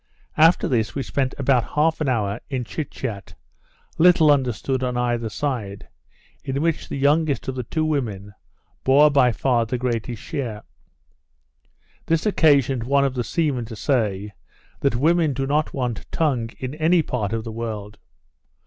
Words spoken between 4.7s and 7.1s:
on either side, in which the